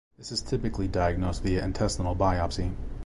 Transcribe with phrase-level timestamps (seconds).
[0.17, 2.73] This is typically diagnosed via intestinal biopsy.